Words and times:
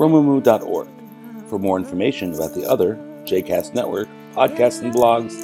romemu.org. 0.00 0.88
For 1.48 1.58
more 1.58 1.76
information 1.76 2.32
about 2.32 2.54
the 2.54 2.66
other 2.66 2.94
JCast 3.24 3.74
Network 3.74 4.08
podcasts 4.32 4.80
and 4.80 4.94
blogs, 4.94 5.36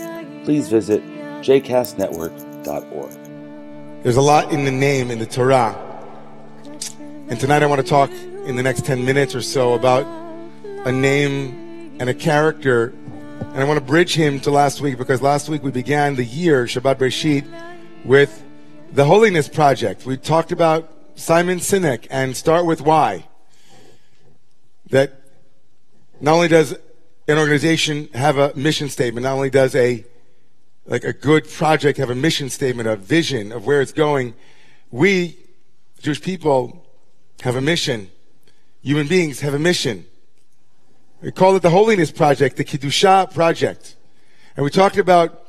please 0.44 0.70
visit 0.70 1.02
jcastnetwork.org. 1.42 4.02
There's 4.02 4.16
a 4.16 4.22
lot 4.22 4.50
in 4.52 4.64
the 4.64 4.70
name 4.70 5.10
in 5.10 5.18
the 5.18 5.26
Torah. 5.26 5.76
And 7.28 7.38
tonight 7.38 7.62
I 7.62 7.66
want 7.66 7.82
to 7.82 7.86
talk 7.86 8.10
in 8.46 8.56
the 8.56 8.62
next 8.62 8.86
10 8.86 9.04
minutes 9.04 9.34
or 9.34 9.42
so 9.42 9.74
about 9.74 10.06
a 10.86 10.92
name 10.92 11.94
and 12.00 12.08
a 12.08 12.14
character. 12.14 12.94
And 13.40 13.58
I 13.58 13.64
want 13.64 13.78
to 13.78 13.84
bridge 13.84 14.14
him 14.14 14.40
to 14.40 14.50
last 14.50 14.80
week 14.80 14.96
because 14.96 15.20
last 15.20 15.50
week 15.50 15.62
we 15.62 15.70
began 15.70 16.14
the 16.14 16.24
year, 16.24 16.64
Shabbat 16.64 16.96
Bereshit, 16.96 17.44
with 18.06 18.42
the 18.92 19.04
Holiness 19.04 19.50
Project. 19.50 20.06
We 20.06 20.16
talked 20.16 20.50
about 20.50 20.90
Simon 21.14 21.58
Sinek 21.58 22.06
and 22.10 22.34
start 22.34 22.64
with 22.64 22.80
why. 22.80 23.26
That 24.90 25.20
not 26.20 26.34
only 26.34 26.48
does 26.48 26.72
an 27.28 27.38
organization 27.38 28.08
have 28.14 28.38
a 28.38 28.54
mission 28.54 28.88
statement, 28.88 29.24
not 29.24 29.34
only 29.34 29.50
does 29.50 29.74
a 29.74 30.04
like 30.86 31.04
a 31.04 31.12
good 31.12 31.48
project 31.48 31.98
have 31.98 32.10
a 32.10 32.14
mission 32.14 32.48
statement, 32.48 32.88
a 32.88 32.96
vision 32.96 33.50
of 33.50 33.66
where 33.66 33.80
it's 33.80 33.92
going, 33.92 34.34
we, 34.90 35.36
Jewish 36.00 36.22
people, 36.22 36.86
have 37.42 37.56
a 37.56 37.60
mission. 37.60 38.10
Human 38.82 39.08
beings 39.08 39.40
have 39.40 39.52
a 39.52 39.58
mission. 39.58 40.06
We 41.20 41.32
call 41.32 41.56
it 41.56 41.62
the 41.62 41.70
Holiness 41.70 42.12
Project, 42.12 42.56
the 42.56 42.64
Kiddusha 42.64 43.32
Project. 43.34 43.96
And 44.56 44.62
we 44.64 44.70
talked 44.70 44.96
about 44.96 45.46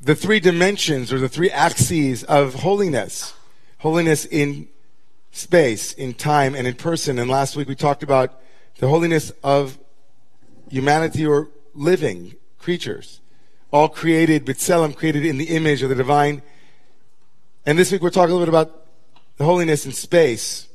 the 0.00 0.14
three 0.14 0.40
dimensions 0.40 1.12
or 1.12 1.18
the 1.18 1.28
three 1.28 1.50
axes 1.50 2.24
of 2.24 2.54
holiness. 2.54 3.34
Holiness 3.78 4.24
in 4.24 4.68
space, 5.30 5.92
in 5.92 6.14
time, 6.14 6.54
and 6.54 6.66
in 6.66 6.74
person. 6.74 7.18
And 7.18 7.28
last 7.28 7.54
week 7.54 7.68
we 7.68 7.74
talked 7.74 8.02
about 8.02 8.40
the 8.78 8.88
holiness 8.88 9.32
of 9.42 9.78
humanity 10.70 11.26
or 11.26 11.48
living 11.74 12.34
creatures. 12.58 13.20
All 13.70 13.88
created, 13.88 14.44
B'Tselem, 14.46 14.96
created 14.96 15.24
in 15.24 15.38
the 15.38 15.48
image 15.48 15.82
of 15.82 15.88
the 15.88 15.94
divine. 15.94 16.42
And 17.66 17.78
this 17.78 17.90
week 17.90 18.02
we're 18.02 18.10
talking 18.10 18.34
a 18.34 18.36
little 18.36 18.46
bit 18.52 18.60
about 18.60 18.86
the 19.36 19.44
holiness 19.44 19.84
in 19.84 19.92
space. 19.92 20.68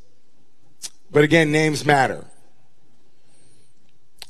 But 1.11 1.23
again, 1.23 1.51
names 1.51 1.85
matter. 1.85 2.25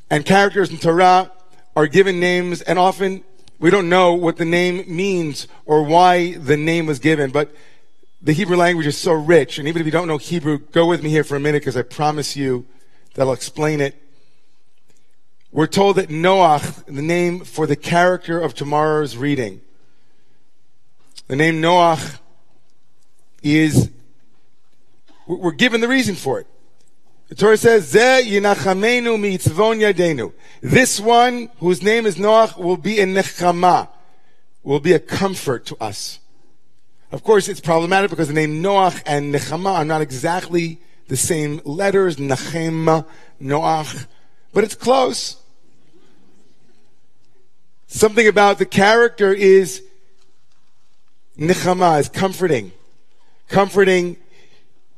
And 0.10 0.26
characters 0.26 0.72
in 0.72 0.78
Torah 0.78 1.32
are 1.76 1.88
given 1.88 2.20
names, 2.20 2.62
and 2.62 2.80
often 2.80 3.24
we 3.60 3.70
don't 3.70 3.90
know 3.90 4.14
what 4.14 4.38
the 4.38 4.46
name 4.46 4.84
means 4.88 5.48
or 5.66 5.84
why 5.84 6.34
the 6.34 6.58
name 6.58 6.86
was 6.86 7.00
given. 7.00 7.32
But 7.32 7.54
the 8.22 8.34
Hebrew 8.34 8.58
language 8.58 8.88
is 8.88 8.98
so 8.98 9.14
rich, 9.14 9.60
and 9.60 9.68
even 9.68 9.82
if 9.82 9.86
you 9.86 9.92
don't 9.92 10.08
know 10.08 10.18
Hebrew, 10.18 10.58
go 10.58 10.86
with 10.88 11.04
me 11.04 11.10
here 11.10 11.24
for 11.24 11.36
a 11.36 11.40
minute 11.40 11.62
because 11.62 11.78
I 11.78 11.84
promise 11.84 12.36
you 12.36 12.66
that 13.20 13.28
I'll 13.28 13.34
explain 13.34 13.82
it. 13.82 14.02
We're 15.52 15.68
told 15.68 15.98
that 15.98 16.08
Noach, 16.08 16.86
the 16.86 17.02
name 17.02 17.42
for 17.42 17.68
the 17.68 17.76
character 17.76 18.40
of 18.40 18.54
tomorrow's 18.54 19.18
reading, 19.18 19.60
the 21.28 21.36
name 21.36 21.62
Noach 21.62 22.18
is, 23.44 23.90
we're 25.28 25.52
given 25.52 25.82
the 25.82 25.90
reason 25.90 26.16
for 26.16 26.40
it. 26.40 26.48
The 27.28 27.36
Torah 27.36 27.58
says, 27.58 27.92
This 30.62 31.00
one, 31.02 31.50
whose 31.60 31.84
name 31.84 32.06
is 32.06 32.16
Noach, 32.16 32.58
will 32.58 32.78
be 32.78 33.02
a 33.02 33.06
nechama, 33.06 33.90
will 34.64 34.80
be 34.80 34.94
a 34.94 35.00
comfort 35.00 35.66
to 35.66 35.76
us. 35.84 36.20
Of 37.12 37.26
course, 37.26 37.50
it's 37.50 37.60
problematic 37.60 38.12
because 38.12 38.30
the 38.30 38.34
name 38.34 38.64
Noach 38.64 39.04
and 39.06 39.36
nechama 39.36 39.74
are 39.74 39.84
not 39.84 40.00
exactly 40.00 40.80
the 41.10 41.18
same 41.18 41.62
letters, 41.66 42.16
Nachem, 42.16 43.06
Noach, 43.42 44.08
but 44.54 44.64
it's 44.64 44.76
close. 44.76 45.36
Something 47.88 48.28
about 48.28 48.60
the 48.60 48.66
character 48.66 49.34
is 49.34 49.84
Nechama, 51.38 52.00
is 52.00 52.10
comforting. 52.10 52.72
Comforting 53.48 54.18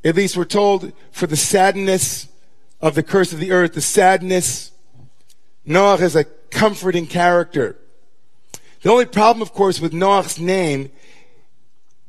at 0.04 0.16
least 0.16 0.36
we're 0.36 0.46
told, 0.46 0.94
for 1.12 1.28
the 1.28 1.36
sadness 1.36 2.28
of 2.82 2.96
the 2.96 3.04
curse 3.04 3.32
of 3.34 3.40
the 3.40 3.52
earth, 3.52 3.74
the 3.74 3.82
sadness. 3.82 4.72
Noah 5.66 5.98
is 5.98 6.16
a 6.16 6.24
comforting 6.24 7.06
character. 7.06 7.78
The 8.82 8.92
only 8.92 9.06
problem, 9.06 9.44
of 9.44 9.54
course, 9.54 9.80
with 9.80 9.94
Noach's 9.94 10.40
name 10.40 10.92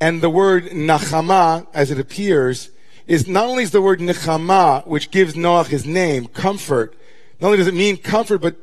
and 0.00 0.22
the 0.22 0.30
word 0.30 0.64
Nachama, 0.70 1.66
as 1.74 1.90
it 1.90 2.00
appears, 2.00 2.70
is 3.06 3.26
not 3.26 3.46
only 3.46 3.62
is 3.62 3.70
the 3.70 3.82
word 3.82 4.00
Nechama, 4.00 4.86
which 4.86 5.10
gives 5.10 5.34
Noach 5.34 5.66
his 5.66 5.86
name, 5.86 6.26
comfort, 6.26 6.96
not 7.40 7.48
only 7.48 7.58
does 7.58 7.66
it 7.66 7.74
mean 7.74 7.96
comfort, 7.96 8.38
but 8.38 8.56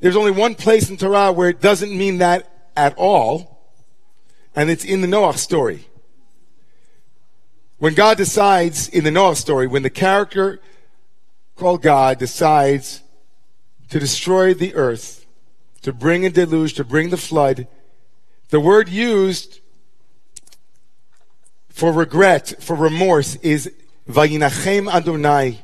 there's 0.00 0.16
only 0.16 0.30
one 0.30 0.54
place 0.54 0.90
in 0.90 0.96
Torah 0.96 1.32
where 1.32 1.48
it 1.48 1.60
doesn't 1.60 1.96
mean 1.96 2.18
that 2.18 2.70
at 2.76 2.94
all, 2.96 3.72
and 4.56 4.70
it's 4.70 4.84
in 4.84 5.00
the 5.00 5.06
Noah 5.06 5.36
story. 5.36 5.86
When 7.78 7.94
God 7.94 8.16
decides 8.16 8.88
in 8.88 9.04
the 9.04 9.10
Noah 9.10 9.36
story, 9.36 9.66
when 9.66 9.82
the 9.82 9.90
character 9.90 10.60
called 11.56 11.82
God 11.82 12.18
decides 12.18 13.02
to 13.90 14.00
destroy 14.00 14.54
the 14.54 14.74
earth, 14.74 15.26
to 15.82 15.92
bring 15.92 16.24
a 16.24 16.30
deluge, 16.30 16.74
to 16.74 16.84
bring 16.84 17.10
the 17.10 17.16
flood, 17.16 17.68
the 18.48 18.60
word 18.60 18.88
used 18.88 19.60
for 21.68 21.92
regret, 21.92 22.54
for 22.60 22.74
remorse 22.74 23.36
is 23.36 23.70
Vayinachem 24.08 24.92
Adonai. 24.92 25.60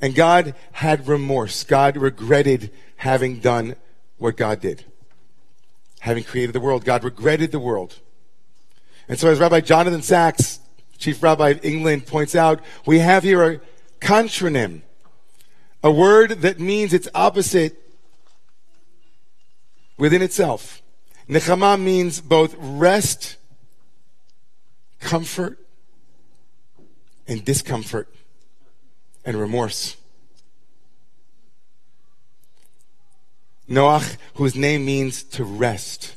And 0.00 0.14
God 0.14 0.54
had 0.72 1.08
remorse. 1.08 1.64
God 1.64 1.96
regretted 1.96 2.70
having 2.96 3.38
done 3.38 3.76
what 4.18 4.36
God 4.36 4.60
did. 4.60 4.84
Having 6.00 6.24
created 6.24 6.52
the 6.52 6.60
world, 6.60 6.84
God 6.84 7.04
regretted 7.04 7.52
the 7.52 7.58
world. 7.58 8.00
And 9.08 9.18
so 9.18 9.30
as 9.30 9.38
Rabbi 9.38 9.60
Jonathan 9.60 10.02
Sacks 10.02 10.60
Chief 10.98 11.22
Rabbi 11.22 11.50
of 11.50 11.64
England 11.64 12.06
points 12.06 12.34
out, 12.34 12.60
we 12.86 13.00
have 13.00 13.24
here 13.24 13.42
a 13.42 13.60
contronym, 14.00 14.82
a 15.82 15.90
word 15.90 16.42
that 16.42 16.60
means 16.60 16.92
its 16.92 17.08
opposite 17.14 17.76
within 19.98 20.22
itself. 20.22 20.82
Nechama 21.28 21.80
means 21.80 22.20
both 22.20 22.54
rest, 22.58 23.36
comfort, 25.00 25.58
and 27.26 27.44
discomfort, 27.44 28.08
and 29.24 29.36
remorse. 29.36 29.96
Noach, 33.68 34.16
whose 34.34 34.54
name 34.54 34.84
means 34.84 35.22
to 35.22 35.44
rest, 35.44 36.16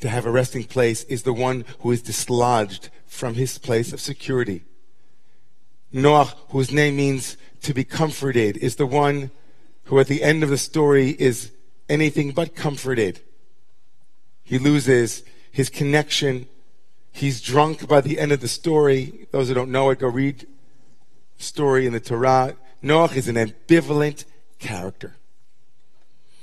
to 0.00 0.08
have 0.08 0.26
a 0.26 0.30
resting 0.30 0.64
place, 0.64 1.02
is 1.04 1.24
the 1.24 1.32
one 1.32 1.64
who 1.80 1.90
is 1.90 2.02
dislodged 2.02 2.90
from 3.06 3.34
his 3.34 3.58
place 3.58 3.92
of 3.92 4.00
security. 4.00 4.62
Noah, 5.92 6.32
whose 6.50 6.70
name 6.70 6.96
means 6.96 7.36
to 7.62 7.74
be 7.74 7.82
comforted, 7.82 8.56
is 8.58 8.76
the 8.76 8.86
one 8.86 9.30
who 9.84 9.98
at 9.98 10.06
the 10.06 10.22
end 10.22 10.42
of 10.42 10.50
the 10.50 10.58
story 10.58 11.10
is 11.10 11.50
anything 11.88 12.32
but 12.32 12.54
comforted. 12.54 13.20
He 14.44 14.58
loses 14.58 15.24
his 15.50 15.70
connection. 15.70 16.46
He's 17.16 17.40
drunk 17.40 17.88
by 17.88 18.02
the 18.02 18.18
end 18.18 18.30
of 18.32 18.40
the 18.40 18.46
story. 18.46 19.26
Those 19.30 19.48
who 19.48 19.54
don't 19.54 19.70
know 19.70 19.88
it, 19.88 20.00
go 20.00 20.06
read 20.06 20.46
story 21.38 21.86
in 21.86 21.94
the 21.94 21.98
Torah. 21.98 22.56
Noah 22.82 23.10
is 23.14 23.26
an 23.26 23.36
ambivalent 23.36 24.26
character. 24.58 25.16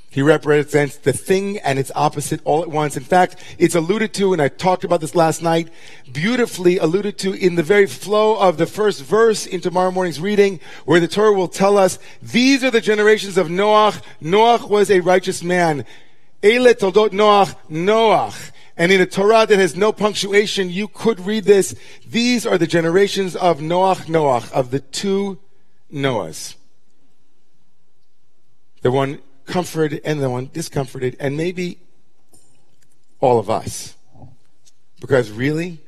He 0.10 0.24
represents 0.24 0.98
the 0.98 1.14
thing 1.14 1.60
and 1.60 1.78
its 1.78 1.92
opposite 1.94 2.42
all 2.44 2.64
at 2.64 2.72
once. 2.72 2.98
In 2.98 3.04
fact, 3.04 3.36
it's 3.60 3.75
alluded 3.75 4.16
to, 4.16 4.34
and 4.34 4.42
I 4.42 4.48
talked 4.48 4.84
about 4.84 5.00
this 5.00 5.14
last 5.14 5.44
night, 5.44 5.70
beautifully 6.12 6.80
alluded 6.80 7.20
to 7.20 7.34
in 7.34 7.54
the 7.54 7.62
very 7.62 7.86
flow 7.86 8.40
of 8.40 8.58
the 8.58 8.66
first 8.66 9.04
verse 9.04 9.46
in 9.46 9.62
tomorrow 9.62 9.92
morning's 9.92 10.20
reading, 10.20 10.60
where 10.86 11.00
the 11.00 11.08
Torah 11.08 11.34
will 11.34 11.48
tell 11.48 11.78
us, 11.78 12.00
these 12.20 12.64
are 12.64 12.72
the 12.72 12.81
generations 12.81 13.38
of 13.38 13.48
Noach. 13.48 14.02
Noach 14.24 14.68
was 14.68 14.90
a 14.90 15.02
righteous 15.02 15.44
man. 15.44 15.86
Ele 16.42 16.74
toldot 16.74 17.10
Noach, 17.10 17.56
Noach. 17.70 18.53
And 18.75 18.92
in 18.92 19.00
a 19.02 19.06
Torah 19.06 19.46
that 19.46 19.60
has 19.60 19.75
no 19.75 19.92
punctuation, 19.92 20.70
you 20.70 20.88
could 20.88 21.20
read 21.20 21.44
this. 21.44 21.75
These 22.08 22.46
are 22.46 22.58
the 22.58 22.68
generations 22.68 23.36
of 23.36 23.60
Noach, 23.60 24.06
Noach, 24.06 24.52
of 24.52 24.72
the 24.72 24.80
two 24.80 25.40
Noahs. 25.94 26.56
the 28.81 28.92
one 28.92 29.20
comforted 29.46 30.02
and 30.04 30.22
the 30.22 30.30
one 30.30 30.50
discomforted, 30.52 31.16
and 31.20 31.38
maybe 31.38 31.80
all 33.20 33.40
of 33.40 33.50
us. 33.50 33.96
Because 35.00 35.31
really, 35.31 35.80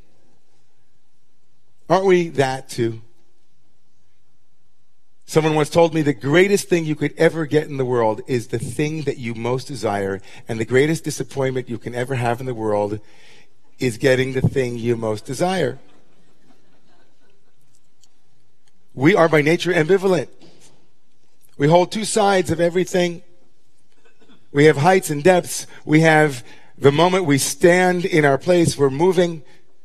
aren't 1.90 2.06
we 2.06 2.30
that 2.30 2.70
too? 2.70 3.02
Someone 5.26 5.56
once 5.56 5.70
told 5.70 5.94
me 5.94 6.02
the 6.02 6.14
greatest 6.14 6.70
thing 6.70 6.86
you 6.86 6.96
could 6.96 7.14
ever 7.18 7.46
get 7.46 7.68
in 7.68 7.78
the 7.78 7.86
world 7.86 8.22
is 8.28 8.48
the 8.48 8.60
thing 8.60 9.02
that 9.04 9.18
you 9.18 9.34
most 9.34 9.68
desire, 9.68 10.22
and 10.48 10.60
the 10.60 10.66
greatest 10.66 11.04
disappointment 11.04 11.68
you 11.68 11.80
can 11.80 11.96
ever 11.96 12.16
have 12.16 12.40
in 12.40 12.46
the 12.46 12.54
world 12.54 13.00
is 13.80 13.98
getting 13.98 14.34
the 14.34 14.42
thing 14.42 14.78
you 14.78 14.96
most 14.96 15.26
desire. 15.26 15.80
We 18.94 19.16
are 19.16 19.28
by 19.28 19.42
nature 19.42 19.74
ambivalent. 19.74 20.30
We 21.58 21.68
hold 21.68 21.92
two 21.92 22.06
sides 22.06 22.52
of 22.52 22.62
everything. 22.62 23.24
We 24.52 24.66
have 24.66 24.78
heights 24.78 25.10
and 25.10 25.24
depths. 25.24 25.68
We 25.86 26.02
have 26.02 26.46
the 26.78 26.92
moment 26.92 27.26
we 27.26 27.38
stand 27.38 28.06
in 28.06 28.26
our 28.26 28.38
place, 28.38 28.78
we're 28.78 28.90
moving. 28.90 29.44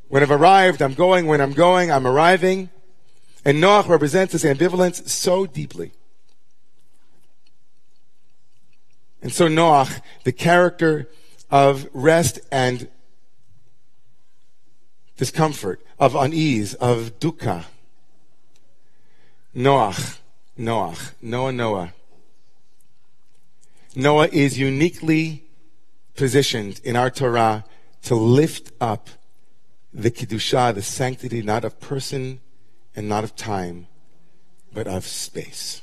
When 0.08 0.22
I've 0.22 0.30
arrived, 0.30 0.82
I'm 0.82 0.94
going. 0.94 1.26
When 1.26 1.40
I'm 1.40 1.52
going, 1.52 1.90
I'm 1.90 2.06
arriving. 2.06 2.68
And 3.44 3.62
Noach 3.62 3.88
represents 3.88 4.32
this 4.32 4.44
ambivalence 4.44 5.08
so 5.08 5.46
deeply. 5.46 5.92
And 9.22 9.32
so 9.32 9.48
Noach, 9.48 10.00
the 10.24 10.32
character 10.32 11.08
of 11.50 11.88
rest 11.92 12.40
and 12.52 12.88
discomfort, 15.16 15.82
of 15.98 16.14
unease, 16.14 16.74
of 16.74 17.18
dukkha. 17.18 17.64
Noach, 19.54 20.18
Noach, 20.58 21.12
Noah, 21.20 21.52
Noah. 21.52 21.92
Noah 23.94 24.28
is 24.28 24.58
uniquely 24.58 25.44
positioned 26.14 26.80
in 26.84 26.96
our 26.96 27.10
Torah 27.10 27.64
to 28.02 28.14
lift 28.14 28.72
up 28.80 29.08
the 29.92 30.10
Kiddushah, 30.10 30.74
the 30.74 30.82
sanctity 30.82 31.42
not 31.42 31.64
of 31.64 31.80
person 31.80 32.40
and 32.94 33.08
not 33.08 33.24
of 33.24 33.36
time, 33.36 33.86
but 34.72 34.86
of 34.86 35.06
space. 35.06 35.82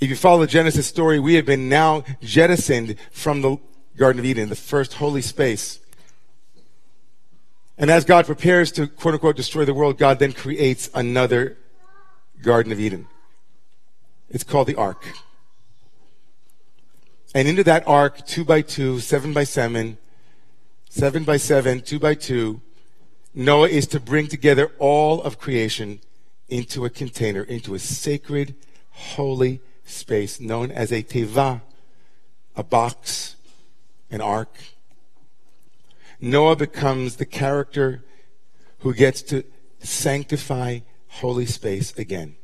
If 0.00 0.10
you 0.10 0.16
follow 0.16 0.40
the 0.40 0.46
Genesis 0.46 0.86
story, 0.86 1.18
we 1.18 1.34
have 1.34 1.46
been 1.46 1.68
now 1.68 2.04
jettisoned 2.20 2.96
from 3.10 3.40
the 3.40 3.56
Garden 3.96 4.20
of 4.20 4.26
Eden, 4.26 4.48
the 4.50 4.56
first 4.56 4.94
holy 4.94 5.22
space. 5.22 5.80
And 7.78 7.90
as 7.90 8.04
God 8.04 8.26
prepares 8.26 8.70
to 8.72 8.86
quote 8.86 9.14
unquote 9.14 9.36
destroy 9.36 9.64
the 9.64 9.74
world, 9.74 9.98
God 9.98 10.18
then 10.18 10.32
creates 10.32 10.90
another 10.94 11.56
Garden 12.42 12.72
of 12.72 12.80
Eden. 12.80 13.06
It's 14.28 14.44
called 14.44 14.66
the 14.66 14.76
Ark. 14.76 15.04
And 17.34 17.48
into 17.48 17.64
that 17.64 17.86
ark, 17.86 18.26
two 18.26 18.44
by 18.44 18.62
two, 18.62 18.98
seven 19.00 19.34
by 19.34 19.44
seven, 19.44 19.98
seven 20.88 21.24
by 21.24 21.36
seven, 21.36 21.82
two 21.82 21.98
by 21.98 22.14
two, 22.14 22.62
Noah 23.38 23.68
is 23.68 23.86
to 23.88 24.00
bring 24.00 24.28
together 24.28 24.72
all 24.78 25.22
of 25.22 25.38
creation 25.38 26.00
into 26.48 26.86
a 26.86 26.90
container, 26.90 27.42
into 27.42 27.74
a 27.74 27.78
sacred, 27.78 28.54
holy 28.90 29.60
space 29.84 30.40
known 30.40 30.70
as 30.70 30.90
a 30.90 31.02
teva, 31.02 31.60
a 32.56 32.62
box, 32.64 33.36
an 34.10 34.22
ark. 34.22 34.56
Noah 36.18 36.56
becomes 36.56 37.16
the 37.16 37.26
character 37.26 38.02
who 38.78 38.94
gets 38.94 39.20
to 39.20 39.44
sanctify 39.80 40.78
holy 41.08 41.44
space 41.44 41.92
again. 41.98 42.36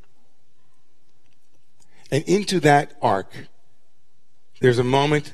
And 2.10 2.22
into 2.24 2.60
that 2.60 2.98
ark, 3.00 3.32
there's 4.60 4.78
a 4.78 4.84
moment 4.84 5.32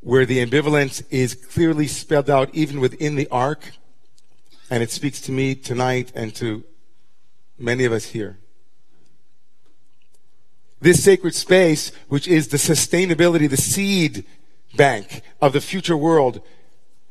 where 0.00 0.26
the 0.26 0.44
ambivalence 0.44 1.02
is 1.08 1.34
clearly 1.34 1.86
spelled 1.86 2.28
out 2.28 2.54
even 2.54 2.78
within 2.78 3.14
the 3.14 3.28
ark 3.30 3.72
and 4.70 4.82
it 4.82 4.90
speaks 4.90 5.20
to 5.22 5.32
me 5.32 5.54
tonight 5.54 6.12
and 6.14 6.34
to 6.36 6.64
many 7.58 7.84
of 7.84 7.92
us 7.92 8.06
here. 8.06 8.38
This 10.80 11.02
sacred 11.02 11.34
space, 11.34 11.90
which 12.08 12.28
is 12.28 12.48
the 12.48 12.56
sustainability, 12.56 13.50
the 13.50 13.56
seed 13.56 14.24
bank 14.76 15.22
of 15.40 15.52
the 15.52 15.60
future 15.60 15.96
world 15.96 16.40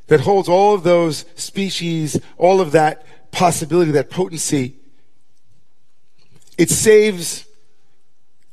that 0.06 0.20
holds 0.20 0.48
all 0.48 0.74
of 0.74 0.84
those 0.84 1.26
species, 1.34 2.18
all 2.38 2.60
of 2.60 2.72
that 2.72 3.04
possibility, 3.30 3.90
that 3.90 4.08
potency, 4.08 4.76
it 6.56 6.70
saves 6.70 7.44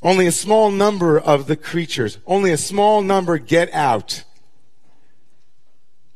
only 0.01 0.28
a 0.28 0.31
small 0.31 0.69
number 0.69 1.19
of 1.19 1.48
the 1.48 1.56
creatures. 1.56 2.19
Only 2.28 2.51
a 2.51 2.58
small 2.58 3.01
number 3.01 3.40
get 3.40 3.74
out. 3.74 4.24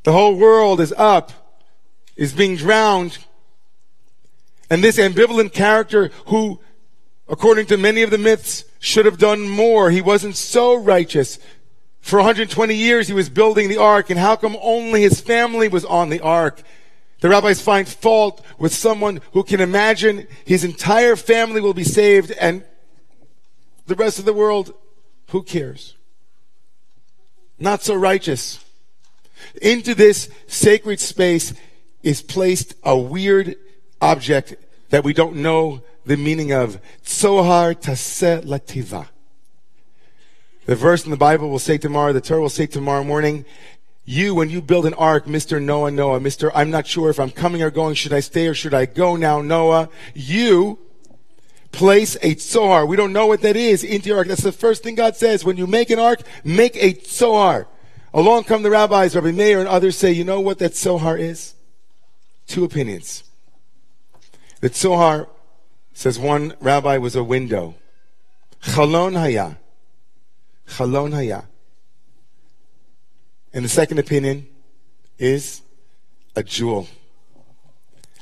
The 0.04 0.12
whole 0.12 0.36
world 0.36 0.80
is 0.80 0.94
up 0.96 1.32
is 2.20 2.34
being 2.34 2.54
drowned. 2.54 3.18
And 4.68 4.84
this 4.84 4.98
ambivalent 4.98 5.52
character 5.54 6.12
who, 6.26 6.60
according 7.26 7.66
to 7.66 7.78
many 7.78 8.02
of 8.02 8.10
the 8.10 8.18
myths, 8.18 8.64
should 8.78 9.06
have 9.06 9.18
done 9.18 9.48
more. 9.48 9.90
He 9.90 10.02
wasn't 10.02 10.36
so 10.36 10.76
righteous. 10.76 11.38
For 12.00 12.18
120 12.18 12.74
years 12.74 13.08
he 13.08 13.14
was 13.14 13.30
building 13.30 13.68
the 13.68 13.78
ark, 13.78 14.10
and 14.10 14.18
how 14.18 14.36
come 14.36 14.56
only 14.60 15.00
his 15.00 15.20
family 15.20 15.66
was 15.66 15.84
on 15.86 16.10
the 16.10 16.20
ark? 16.20 16.62
The 17.20 17.30
rabbis 17.30 17.62
find 17.62 17.88
fault 17.88 18.44
with 18.58 18.74
someone 18.74 19.20
who 19.32 19.42
can 19.42 19.60
imagine 19.60 20.26
his 20.44 20.62
entire 20.62 21.16
family 21.16 21.60
will 21.60 21.74
be 21.74 21.84
saved 21.84 22.30
and 22.32 22.64
the 23.86 23.94
rest 23.94 24.18
of 24.18 24.24
the 24.24 24.32
world, 24.32 24.74
who 25.30 25.42
cares? 25.42 25.96
Not 27.58 27.82
so 27.82 27.94
righteous. 27.94 28.64
Into 29.60 29.94
this 29.94 30.28
sacred 30.46 31.00
space, 31.00 31.54
is 32.02 32.22
placed 32.22 32.74
a 32.82 32.96
weird 32.96 33.56
object 34.00 34.56
that 34.90 35.04
we 35.04 35.12
don't 35.12 35.36
know 35.36 35.82
the 36.04 36.16
meaning 36.16 36.52
of. 36.52 36.80
Tzohar 37.04 37.74
taseh 37.74 38.42
lativa. 38.44 39.08
The 40.66 40.76
verse 40.76 41.04
in 41.04 41.10
the 41.10 41.16
Bible 41.16 41.50
will 41.50 41.58
say 41.58 41.78
tomorrow, 41.78 42.12
the 42.12 42.20
Torah 42.20 42.42
will 42.42 42.48
say 42.48 42.66
tomorrow 42.66 43.02
morning, 43.02 43.44
you, 44.04 44.34
when 44.34 44.50
you 44.50 44.60
build 44.60 44.86
an 44.86 44.94
ark, 44.94 45.26
Mr. 45.26 45.62
Noah, 45.62 45.90
Noah, 45.90 46.20
Mr. 46.20 46.50
I'm 46.54 46.70
not 46.70 46.86
sure 46.86 47.10
if 47.10 47.20
I'm 47.20 47.30
coming 47.30 47.62
or 47.62 47.70
going, 47.70 47.94
should 47.94 48.12
I 48.12 48.20
stay 48.20 48.46
or 48.46 48.54
should 48.54 48.74
I 48.74 48.86
go 48.86 49.16
now, 49.16 49.40
Noah? 49.40 49.88
You 50.14 50.78
place 51.72 52.16
a 52.16 52.34
tzohar. 52.34 52.88
We 52.88 52.96
don't 52.96 53.12
know 53.12 53.26
what 53.26 53.42
that 53.42 53.56
is 53.56 53.84
into 53.84 54.08
your 54.08 54.18
ark. 54.18 54.28
That's 54.28 54.42
the 54.42 54.52
first 54.52 54.82
thing 54.82 54.96
God 54.96 55.16
says. 55.16 55.44
When 55.44 55.56
you 55.56 55.66
make 55.66 55.90
an 55.90 55.98
ark, 55.98 56.22
make 56.44 56.76
a 56.76 56.94
tzohar. 56.94 57.66
Along 58.12 58.44
come 58.44 58.62
the 58.62 58.70
rabbis, 58.70 59.14
Rabbi 59.14 59.30
Meir 59.30 59.60
and 59.60 59.68
others 59.68 59.96
say, 59.96 60.10
you 60.10 60.24
know 60.24 60.40
what 60.40 60.58
that 60.58 60.72
tzohar 60.72 61.18
is? 61.18 61.54
Two 62.50 62.64
opinions. 62.64 63.24
The 64.60 64.68
Tzohar 64.68 65.28
says 65.94 66.18
one 66.18 66.54
rabbi 66.60 66.98
was 66.98 67.16
a 67.16 67.24
window. 67.24 67.76
Chalon 68.62 69.16
haya. 69.16 69.58
Chalon 70.66 71.14
haya. 71.14 71.44
And 73.54 73.64
the 73.64 73.68
second 73.68 73.98
opinion 73.98 74.48
is 75.18 75.62
a 76.36 76.42
jewel. 76.42 76.88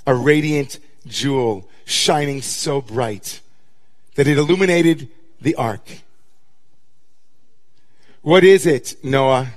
A 0.06 0.14
radiant 0.14 0.78
jewel 1.06 1.68
shining 1.85 2.42
so 2.42 2.80
bright 2.80 3.40
that 4.14 4.26
it 4.26 4.38
illuminated 4.38 5.08
the 5.40 5.54
ark. 5.54 6.02
What 8.23 8.44
is 8.44 8.66
it, 8.66 9.02
Noah? 9.02 9.49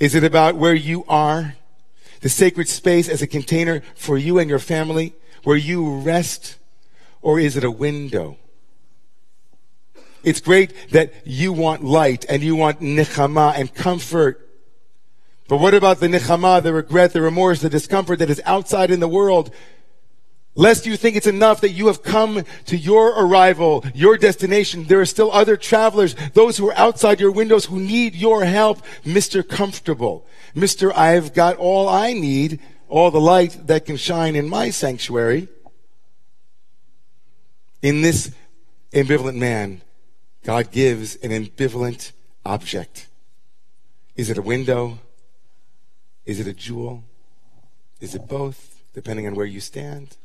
Is 0.00 0.14
it 0.14 0.24
about 0.24 0.56
where 0.56 0.74
you 0.74 1.04
are? 1.08 1.56
The 2.26 2.30
sacred 2.30 2.68
space 2.68 3.08
as 3.08 3.22
a 3.22 3.26
container 3.28 3.80
for 3.94 4.18
you 4.18 4.40
and 4.40 4.50
your 4.50 4.58
family 4.58 5.14
where 5.44 5.56
you 5.56 6.00
rest? 6.00 6.56
Or 7.22 7.38
is 7.38 7.56
it 7.56 7.62
a 7.62 7.70
window? 7.70 8.36
It's 10.24 10.40
great 10.40 10.90
that 10.90 11.12
you 11.24 11.52
want 11.52 11.84
light 11.84 12.24
and 12.28 12.42
you 12.42 12.56
want 12.56 12.80
nechama 12.80 13.54
and 13.56 13.72
comfort. 13.72 14.44
But 15.46 15.58
what 15.58 15.72
about 15.72 16.00
the 16.00 16.08
nechama, 16.08 16.64
the 16.64 16.72
regret, 16.72 17.12
the 17.12 17.22
remorse, 17.22 17.60
the 17.60 17.70
discomfort 17.70 18.18
that 18.18 18.28
is 18.28 18.42
outside 18.44 18.90
in 18.90 18.98
the 18.98 19.06
world? 19.06 19.54
Lest 20.56 20.84
you 20.84 20.96
think 20.96 21.14
it's 21.14 21.28
enough 21.28 21.60
that 21.60 21.70
you 21.70 21.86
have 21.86 22.02
come 22.02 22.42
to 22.64 22.76
your 22.76 23.24
arrival, 23.24 23.84
your 23.94 24.16
destination. 24.16 24.86
There 24.86 25.00
are 25.00 25.06
still 25.06 25.30
other 25.30 25.56
travelers, 25.56 26.16
those 26.34 26.56
who 26.56 26.70
are 26.70 26.76
outside 26.76 27.20
your 27.20 27.30
windows 27.30 27.66
who 27.66 27.78
need 27.78 28.16
your 28.16 28.44
help, 28.46 28.82
Mr. 29.04 29.46
Comfortable. 29.46 30.26
Mr. 30.56 30.90
I've 30.96 31.34
got 31.34 31.56
all 31.58 31.86
I 31.86 32.14
need, 32.14 32.60
all 32.88 33.10
the 33.10 33.20
light 33.20 33.66
that 33.66 33.84
can 33.84 33.98
shine 33.98 34.34
in 34.34 34.48
my 34.48 34.70
sanctuary. 34.70 35.48
In 37.82 38.00
this 38.00 38.32
ambivalent 38.92 39.36
man, 39.36 39.82
God 40.44 40.70
gives 40.70 41.16
an 41.16 41.30
ambivalent 41.30 42.12
object. 42.46 43.06
Is 44.16 44.30
it 44.30 44.38
a 44.38 44.42
window? 44.42 44.98
Is 46.24 46.40
it 46.40 46.46
a 46.46 46.54
jewel? 46.54 47.04
Is 48.00 48.14
it 48.14 48.26
both, 48.26 48.80
depending 48.94 49.26
on 49.26 49.34
where 49.34 49.44
you 49.44 49.60
stand? 49.60 50.16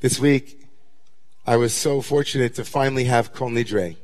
This 0.00 0.18
week, 0.18 0.66
I 1.46 1.56
was 1.56 1.72
so 1.72 2.02
fortunate 2.02 2.56
to 2.56 2.64
finally 2.64 3.04
have 3.04 3.32
Kol 3.32 3.50
Nidre. 3.50 3.96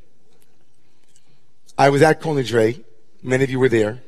I 1.77 1.89
was 1.89 2.03
at 2.03 2.21
Kol 2.21 2.37
Nidre. 2.37 2.85
Many 3.21 3.43
of 3.43 3.51
you 3.51 3.59
were 3.59 3.69
there. 3.69 4.01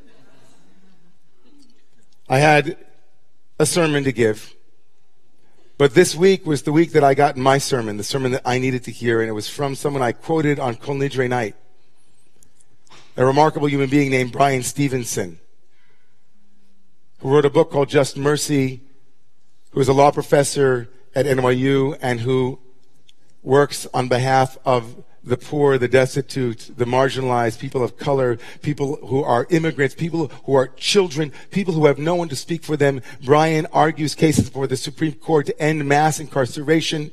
I 2.27 2.39
had 2.39 2.77
a 3.59 3.65
sermon 3.65 4.03
to 4.03 4.11
give. 4.11 4.55
But 5.77 5.93
this 5.93 6.15
week 6.15 6.45
was 6.45 6.63
the 6.63 6.71
week 6.71 6.93
that 6.93 7.03
I 7.03 7.13
got 7.13 7.37
my 7.37 7.57
sermon, 7.59 7.97
the 7.97 8.03
sermon 8.03 8.31
that 8.31 8.41
I 8.45 8.57
needed 8.57 8.83
to 8.85 8.91
hear, 8.91 9.21
and 9.21 9.29
it 9.29 9.33
was 9.33 9.47
from 9.47 9.75
someone 9.75 10.01
I 10.01 10.11
quoted 10.11 10.59
on 10.59 10.75
Kol 10.75 10.95
Nidre 10.95 11.29
night. 11.29 11.55
A 13.17 13.25
remarkable 13.25 13.67
human 13.67 13.89
being 13.89 14.09
named 14.09 14.31
Bryan 14.31 14.63
Stevenson, 14.63 15.39
who 17.19 17.29
wrote 17.29 17.45
a 17.45 17.49
book 17.49 17.71
called 17.71 17.89
Just 17.89 18.17
Mercy, 18.17 18.81
who 19.71 19.79
is 19.79 19.87
a 19.87 19.93
law 19.93 20.11
professor 20.11 20.89
at 21.13 21.25
NYU 21.25 21.97
and 22.01 22.21
who 22.21 22.59
works 23.43 23.85
on 23.93 24.07
behalf 24.07 24.57
of 24.65 25.03
the 25.25 25.37
poor, 25.37 25.77
the 25.77 25.87
destitute, 25.87 26.71
the 26.77 26.85
marginalized, 26.85 27.59
people 27.59 27.83
of 27.83 27.97
color, 27.97 28.37
people 28.61 28.97
who 29.07 29.23
are 29.23 29.47
immigrants, 29.49 29.95
people 29.95 30.27
who 30.45 30.53
are 30.53 30.67
children, 30.67 31.31
people 31.49 31.73
who 31.73 31.87
have 31.87 31.97
no 31.97 32.15
one 32.15 32.29
to 32.29 32.35
speak 32.35 32.63
for 32.63 32.77
them. 32.77 33.01
Brian 33.23 33.65
argues 33.73 34.13
cases 34.13 34.45
before 34.45 34.67
the 34.67 34.77
Supreme 34.77 35.13
Court 35.13 35.47
to 35.47 35.59
end 35.59 35.85
mass 35.87 36.19
incarceration. 36.19 37.11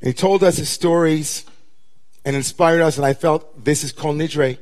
And 0.00 0.08
he 0.08 0.12
told 0.12 0.44
us 0.44 0.56
his 0.56 0.68
stories 0.68 1.44
and 2.24 2.36
inspired 2.36 2.80
us, 2.80 2.96
and 2.96 3.04
I 3.04 3.14
felt 3.14 3.64
this 3.64 3.82
is 3.82 3.90
Kol 3.90 4.14
Nidre. 4.14 4.58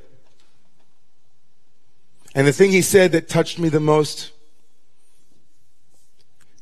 And 2.34 2.46
the 2.46 2.52
thing 2.52 2.70
he 2.70 2.82
said 2.82 3.12
that 3.12 3.28
touched 3.28 3.58
me 3.58 3.68
the 3.68 3.80
most 3.80 4.32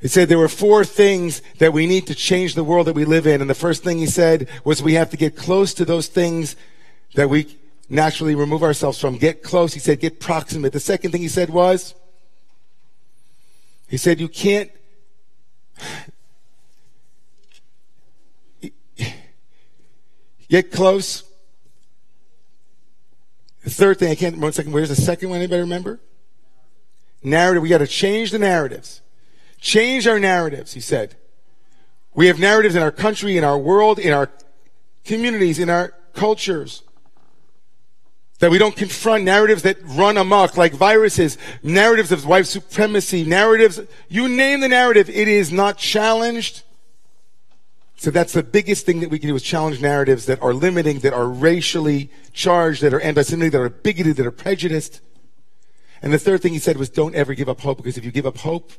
he 0.00 0.06
said 0.06 0.28
there 0.28 0.38
were 0.38 0.48
four 0.48 0.84
things 0.84 1.42
that 1.58 1.72
we 1.72 1.86
need 1.86 2.06
to 2.06 2.14
change 2.14 2.54
the 2.54 2.62
world 2.62 2.86
that 2.86 2.94
we 2.94 3.04
live 3.04 3.26
in. 3.26 3.40
And 3.40 3.50
the 3.50 3.54
first 3.54 3.82
thing 3.82 3.98
he 3.98 4.06
said 4.06 4.48
was 4.64 4.80
we 4.82 4.94
have 4.94 5.10
to 5.10 5.16
get 5.16 5.36
close 5.36 5.74
to 5.74 5.84
those 5.84 6.06
things 6.06 6.54
that 7.14 7.28
we 7.28 7.58
naturally 7.88 8.36
remove 8.36 8.62
ourselves 8.62 9.00
from. 9.00 9.18
Get 9.18 9.42
close. 9.42 9.74
He 9.74 9.80
said 9.80 9.98
get 9.98 10.20
proximate. 10.20 10.72
The 10.72 10.78
second 10.78 11.10
thing 11.10 11.20
he 11.20 11.28
said 11.28 11.50
was, 11.50 11.94
he 13.88 13.96
said 13.96 14.20
you 14.20 14.28
can't, 14.28 14.70
get 20.48 20.70
close. 20.70 21.24
The 23.64 23.70
third 23.70 23.98
thing, 23.98 24.12
I 24.12 24.14
can't 24.14 24.38
one 24.38 24.52
second. 24.52 24.72
Where's 24.72 24.90
the 24.90 24.94
second 24.96 25.30
one? 25.30 25.38
Anybody 25.38 25.62
remember? 25.62 25.98
Narrative. 27.22 27.62
We 27.62 27.68
got 27.68 27.78
to 27.78 27.86
change 27.88 28.30
the 28.30 28.38
narratives. 28.38 29.00
Change 29.60 30.06
our 30.06 30.18
narratives, 30.18 30.72
he 30.72 30.80
said. 30.80 31.16
We 32.14 32.26
have 32.26 32.38
narratives 32.38 32.74
in 32.74 32.82
our 32.82 32.92
country, 32.92 33.36
in 33.36 33.44
our 33.44 33.58
world, 33.58 33.98
in 33.98 34.12
our 34.12 34.30
communities, 35.04 35.58
in 35.58 35.70
our 35.70 35.94
cultures 36.14 36.82
that 38.38 38.50
we 38.50 38.58
don't 38.58 38.76
confront 38.76 39.24
narratives 39.24 39.62
that 39.62 39.78
run 39.82 40.16
amok 40.16 40.56
like 40.56 40.72
viruses, 40.72 41.38
narratives 41.62 42.12
of 42.12 42.24
white 42.24 42.46
supremacy, 42.46 43.24
narratives, 43.24 43.80
you 44.08 44.28
name 44.28 44.60
the 44.60 44.68
narrative, 44.68 45.10
it 45.10 45.28
is 45.28 45.52
not 45.52 45.76
challenged. 45.76 46.62
So 47.96 48.12
that's 48.12 48.32
the 48.32 48.44
biggest 48.44 48.86
thing 48.86 49.00
that 49.00 49.10
we 49.10 49.18
can 49.18 49.28
do 49.28 49.34
is 49.34 49.42
challenge 49.42 49.80
narratives 49.80 50.26
that 50.26 50.40
are 50.40 50.54
limiting, 50.54 51.00
that 51.00 51.12
are 51.12 51.26
racially 51.26 52.12
charged, 52.32 52.80
that 52.82 52.94
are 52.94 53.00
anti-Semitic, 53.00 53.52
that 53.52 53.60
are 53.60 53.70
bigoted, 53.70 54.16
that 54.16 54.26
are 54.26 54.30
prejudiced. 54.30 55.00
And 56.00 56.12
the 56.12 56.18
third 56.18 56.40
thing 56.40 56.52
he 56.52 56.60
said 56.60 56.76
was 56.76 56.88
don't 56.88 57.16
ever 57.16 57.34
give 57.34 57.48
up 57.48 57.60
hope 57.60 57.78
because 57.78 57.98
if 57.98 58.04
you 58.04 58.12
give 58.12 58.26
up 58.26 58.38
hope, 58.38 58.70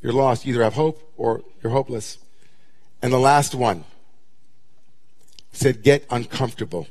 you're 0.00 0.12
lost. 0.12 0.46
You 0.46 0.54
either 0.54 0.64
have 0.64 0.74
hope 0.74 1.12
or 1.16 1.42
you're 1.62 1.72
hopeless. 1.72 2.18
And 3.02 3.12
the 3.12 3.18
last 3.18 3.54
one 3.54 3.84
said, 5.52 5.82
get 5.82 6.04
uncomfortable. 6.10 6.86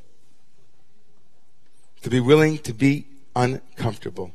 To 2.04 2.10
be 2.10 2.20
willing 2.20 2.58
to 2.60 2.74
be 2.74 3.06
uncomfortable. 3.36 4.34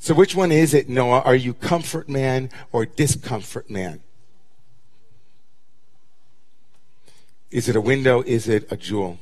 So 0.00 0.14
which 0.14 0.34
one 0.34 0.52
is 0.52 0.74
it, 0.74 0.88
Noah? 0.88 1.20
Are 1.20 1.34
you 1.34 1.54
comfort 1.54 2.08
man 2.08 2.50
or 2.72 2.84
discomfort 2.84 3.70
man? 3.70 4.00
Is 7.50 7.68
it 7.68 7.76
a 7.76 7.80
window? 7.80 8.22
Is 8.22 8.48
it 8.48 8.70
a 8.70 8.76
jewel? 8.76 9.18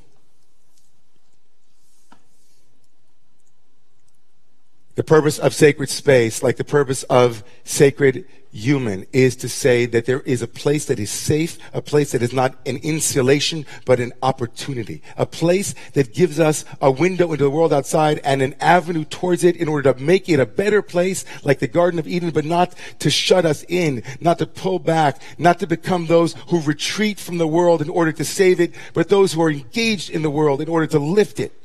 The 4.94 5.02
purpose 5.02 5.38
of 5.38 5.54
sacred 5.54 5.88
space, 5.88 6.42
like 6.42 6.56
the 6.58 6.64
purpose 6.64 7.02
of 7.04 7.42
sacred 7.64 8.26
human, 8.52 9.06
is 9.11 9.34
to 9.37 9.49
say 9.49 9.87
that 9.87 10.04
there 10.04 10.20
is 10.20 10.42
a 10.42 10.46
place 10.46 10.84
that 10.84 11.00
is 11.00 11.11
safe, 11.11 11.56
a 11.72 11.80
place 11.80 12.12
that 12.12 12.20
is 12.20 12.34
not 12.34 12.56
an 12.66 12.76
insulation, 12.76 13.64
but 13.87 14.00
an 14.00 14.12
opportunity. 14.22 15.00
A 15.16 15.25
place 15.25 15.75
that 15.94 16.12
gives 16.12 16.38
us 16.38 16.66
a 16.82 16.90
window 16.90 17.32
into 17.32 17.44
the 17.44 17.50
world 17.50 17.72
outside 17.72 18.20
and 18.22 18.42
an 18.42 18.54
avenue 18.61 19.06
towards 19.06 19.44
it 19.44 19.56
in 19.56 19.66
order 19.66 19.94
to 19.94 19.99
make 19.99 20.28
it 20.28 20.38
a 20.38 20.44
better 20.44 20.82
place, 20.82 21.25
like 21.42 21.61
the 21.61 21.68
Garden 21.68 21.99
of 21.99 22.06
Eden, 22.06 22.28
but 22.28 22.44
not 22.44 22.75
to 22.99 23.08
shut 23.08 23.46
us 23.46 23.64
in, 23.68 24.02
not 24.20 24.38
to 24.40 24.46
pull 24.46 24.78
back, 24.78 25.22
not 25.38 25.58
to 25.61 25.66
become 25.66 26.06
those 26.06 26.34
who 26.49 26.61
retreat 26.61 27.18
from 27.18 27.38
the 27.38 27.49
world 27.49 27.80
in 27.80 27.88
order 27.88 28.12
to 28.12 28.26
save 28.26 28.61
it, 28.61 28.75
but 28.92 29.08
those 29.08 29.32
who 29.32 29.40
are 29.40 29.50
engaged 29.50 30.11
in 30.11 30.20
the 30.20 30.28
world 30.28 30.61
in 30.61 30.68
order 30.68 30.87
to 30.87 30.99
lift 30.99 31.40
it. 31.40 31.62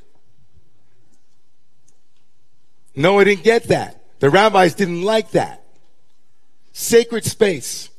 No, 2.98 3.20
I 3.20 3.26
didn't 3.26 3.44
get 3.44 3.66
that. 3.66 4.02
The 4.20 4.32
rabbis 4.32 4.74
didn't 4.74 5.04
like 5.04 5.30
that. 5.32 5.64
Sacred 6.74 7.24
space. 7.24 7.92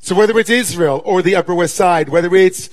So 0.00 0.16
whether 0.16 0.36
it's 0.40 0.50
Israel 0.50 1.00
or 1.04 1.22
the 1.22 1.36
Upper 1.36 1.54
West 1.54 1.76
Side, 1.76 2.08
whether 2.08 2.34
it's 2.34 2.68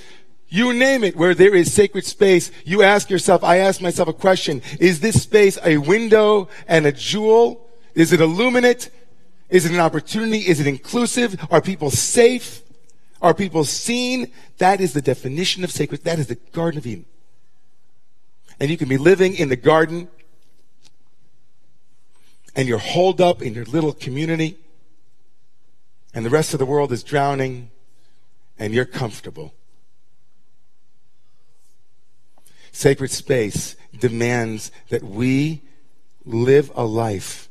you 0.50 0.74
name 0.74 1.04
it, 1.04 1.16
where 1.16 1.36
there 1.36 1.54
is 1.54 1.72
sacred 1.72 2.06
space, 2.06 2.52
you 2.66 2.82
ask 2.82 3.12
yourself, 3.12 3.44
I 3.44 3.58
ask 3.58 3.80
myself 3.80 4.10
a 4.10 4.14
question. 4.14 4.64
Is 4.80 5.02
this 5.02 5.22
space 5.22 5.60
a 5.64 5.78
window 5.78 6.50
and 6.68 6.88
a 6.88 6.92
jewel? 6.92 7.70
Is 7.94 8.12
it 8.12 8.20
illuminate? 8.20 8.90
Is 9.50 9.66
it 9.66 9.72
an 9.72 9.80
opportunity? 9.80 10.40
Is 10.40 10.60
it 10.60 10.66
inclusive? 10.66 11.40
Are 11.52 11.62
people 11.62 11.92
safe? 11.92 12.64
Are 13.22 13.36
people 13.36 13.66
seen? 13.66 14.32
That 14.58 14.82
is 14.82 14.94
the 14.94 15.02
definition 15.02 15.64
of 15.64 15.72
sacred. 15.72 16.04
That 16.06 16.18
is 16.18 16.26
the 16.26 16.40
Garden 16.54 16.80
of 16.80 16.88
Eden. 16.88 17.06
And 18.60 18.72
you 18.72 18.78
can 18.78 18.90
be 18.90 18.98
living 18.98 19.36
in 19.36 19.50
the 19.50 19.56
garden 19.56 20.08
and 22.56 22.68
you're 22.68 22.78
holed 22.78 23.20
up 23.20 23.42
in 23.42 23.54
your 23.54 23.66
little 23.66 23.94
community 23.94 24.58
and 26.14 26.26
the 26.26 26.30
rest 26.30 26.54
of 26.54 26.60
the 26.60 26.66
world 26.66 26.92
is 26.92 27.04
drowning 27.04 27.72
and 28.60 28.74
you're 28.74 28.86
comfortable. 28.86 29.54
Sacred 32.72 33.12
space 33.12 33.76
demands 33.98 34.72
that 34.90 35.04
we 35.04 35.62
live 36.26 36.72
a 36.76 36.86
life 36.86 37.50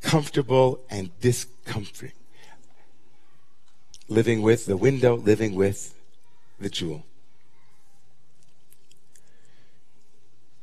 comfortable 0.00 0.80
and 0.88 1.10
discomforting. 1.20 2.16
Living 4.08 4.42
with 4.42 4.66
the 4.66 4.76
window, 4.76 5.16
living 5.16 5.54
with 5.54 5.94
the 6.58 6.68
jewel. 6.68 7.04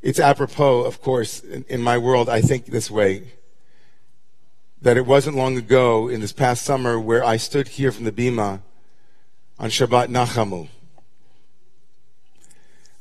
It's 0.01 0.19
apropos, 0.19 0.83
of 0.83 1.01
course, 1.01 1.39
in, 1.41 1.65
in, 1.67 1.81
my 1.81 1.97
world, 1.97 2.29
I 2.29 2.41
think 2.41 2.67
this 2.67 2.91
way, 2.91 3.33
that 4.81 4.95
it 4.95 5.05
wasn't 5.05 5.35
long 5.35 5.57
ago 5.57 6.07
in 6.07 6.21
this 6.21 6.33
past 6.33 6.63
summer 6.63 6.99
where 6.99 7.23
I 7.23 7.37
stood 7.37 7.67
here 7.67 7.91
from 7.91 8.05
the 8.05 8.11
Bima 8.11 8.61
on 9.57 9.69
Shabbat 9.69 10.07
Nachamu, 10.07 10.69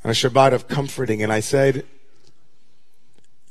on 0.02 0.10
a 0.10 0.14
Shabbat 0.14 0.54
of 0.54 0.68
comforting, 0.68 1.22
and 1.22 1.32
I 1.32 1.40
said, 1.40 1.84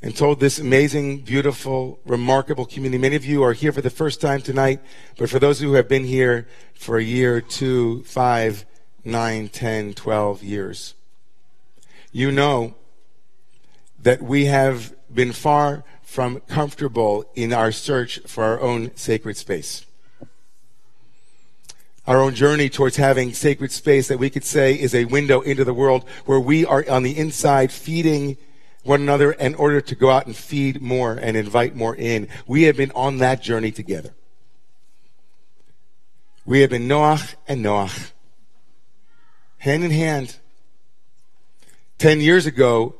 and 0.02 0.16
told 0.16 0.40
this 0.40 0.60
amazing, 0.60 1.20
beautiful, 1.20 2.00
remarkable 2.06 2.66
community. 2.66 2.98
Many 2.98 3.16
of 3.16 3.26
you 3.26 3.44
are 3.44 3.54
here 3.54 3.72
for 3.72 3.82
the 3.82 3.90
first 3.90 4.22
time 4.22 4.42
tonight, 4.42 4.82
but 5.18 5.30
for 5.30 5.40
those 5.40 5.60
who 5.60 5.74
have 5.74 5.88
been 5.88 6.04
here 6.04 6.48
for 6.74 6.98
a 6.98 7.04
year, 7.04 7.42
two, 7.42 8.04
five, 8.04 8.66
nine, 9.04 9.50
ten, 9.50 9.94
twelve 9.94 10.44
years, 10.44 10.96
you 12.12 12.32
know 12.32 12.76
that 14.06 14.22
we 14.22 14.46
have 14.46 14.96
been 15.12 15.32
far 15.32 15.84
from 16.04 16.40
comfortable 16.42 17.26
in 17.34 17.52
our 17.52 17.72
search 17.72 18.20
for 18.28 18.44
our 18.44 18.62
own 18.62 18.96
sacred 18.96 19.36
space. 19.36 19.84
Our 22.06 22.22
own 22.22 22.36
journey 22.36 22.70
towards 22.70 22.98
having 22.98 23.34
sacred 23.34 23.72
space 23.72 24.08
that 24.10 24.20
we 24.20 24.30
could 24.30 24.44
say 24.44 24.80
is 24.80 24.94
a 24.94 25.06
window 25.06 25.42
into 25.42 25.64
the 25.64 25.74
world 25.74 26.08
where 26.26 26.40
we 26.40 26.64
are 26.64 26.86
on 26.88 27.02
the 27.02 27.18
inside 27.18 27.72
feeding 27.72 28.38
one 28.84 29.02
another 29.02 29.32
in 29.32 29.56
order 29.56 29.82
to 29.82 29.96
go 29.96 30.12
out 30.12 30.28
and 30.28 30.36
feed 30.36 30.84
more 30.84 31.14
and 31.14 31.36
invite 31.36 31.76
more 31.76 31.96
in. 31.96 32.28
We 32.46 32.64
have 32.64 32.78
been 32.78 32.92
on 32.92 33.18
that 33.18 33.42
journey 33.42 33.72
together. 33.72 34.14
We 36.46 36.62
have 36.62 36.70
been 36.70 36.88
Noach 36.88 37.34
and 37.48 37.66
Noach, 37.66 38.12
hand 39.58 39.84
in 39.84 39.90
hand. 39.90 40.38
Ten 41.98 42.22
years 42.22 42.46
ago, 42.46 42.94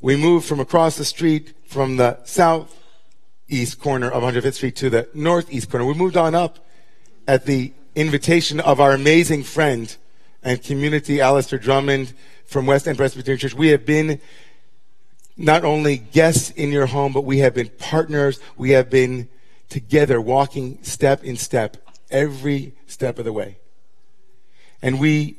we 0.00 0.16
moved 0.16 0.46
from 0.46 0.60
across 0.60 0.96
the 0.96 1.04
street 1.04 1.54
from 1.66 1.96
the 1.96 2.18
southeast 2.24 3.80
corner 3.80 4.10
of 4.10 4.22
105th 4.22 4.54
Street 4.54 4.76
to 4.76 4.90
the 4.90 5.08
northeast 5.12 5.70
corner. 5.70 5.84
We 5.84 5.94
moved 5.94 6.16
on 6.16 6.34
up 6.34 6.58
at 7.28 7.44
the 7.44 7.72
invitation 7.94 8.60
of 8.60 8.80
our 8.80 8.92
amazing 8.92 9.42
friend 9.42 9.94
and 10.42 10.62
community, 10.62 11.20
Alistair 11.20 11.58
Drummond 11.58 12.14
from 12.46 12.66
West 12.66 12.88
End 12.88 12.96
Presbyterian 12.96 13.38
Church. 13.38 13.54
We 13.54 13.68
have 13.68 13.84
been 13.84 14.20
not 15.36 15.64
only 15.64 15.98
guests 15.98 16.50
in 16.50 16.70
your 16.70 16.86
home, 16.86 17.12
but 17.12 17.24
we 17.24 17.38
have 17.38 17.54
been 17.54 17.68
partners. 17.78 18.40
We 18.56 18.70
have 18.70 18.88
been 18.88 19.28
together 19.68 20.20
walking 20.20 20.82
step 20.82 21.22
in 21.22 21.36
step 21.36 21.76
every 22.10 22.74
step 22.86 23.18
of 23.18 23.26
the 23.26 23.32
way. 23.32 23.58
And 24.82 24.98
we, 24.98 25.36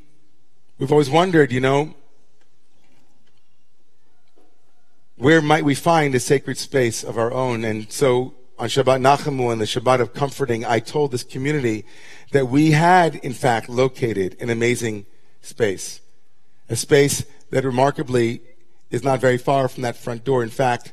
we've 0.77 0.91
always 0.91 1.10
wondered, 1.10 1.51
you 1.51 1.60
know, 1.60 1.96
where 5.21 5.39
might 5.39 5.63
we 5.63 5.75
find 5.75 6.15
a 6.15 6.19
sacred 6.19 6.57
space 6.57 7.03
of 7.03 7.15
our 7.15 7.31
own? 7.31 7.63
And 7.63 7.91
so 7.91 8.33
on 8.57 8.69
Shabbat 8.69 8.99
Nachamu 8.99 9.51
and 9.51 9.61
the 9.61 9.65
Shabbat 9.65 10.01
of 10.01 10.15
Comforting, 10.15 10.65
I 10.65 10.79
told 10.79 11.11
this 11.11 11.23
community 11.23 11.85
that 12.31 12.47
we 12.47 12.71
had, 12.71 13.17
in 13.17 13.33
fact, 13.33 13.69
located 13.69 14.35
an 14.39 14.49
amazing 14.49 15.05
space. 15.41 16.01
A 16.69 16.75
space 16.75 17.23
that 17.51 17.63
remarkably 17.63 18.41
is 18.89 19.03
not 19.03 19.21
very 19.21 19.37
far 19.37 19.67
from 19.67 19.83
that 19.83 19.95
front 19.95 20.23
door. 20.23 20.41
In 20.41 20.49
fact, 20.49 20.91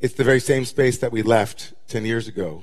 it's 0.00 0.14
the 0.14 0.22
very 0.22 0.38
same 0.38 0.64
space 0.64 0.98
that 0.98 1.10
we 1.10 1.22
left 1.22 1.74
10 1.88 2.04
years 2.04 2.28
ago, 2.28 2.62